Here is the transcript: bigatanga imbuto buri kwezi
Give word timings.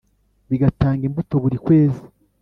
bigatanga 0.49 1.03
imbuto 1.05 1.33
buri 1.43 1.57
kwezi 1.65 2.01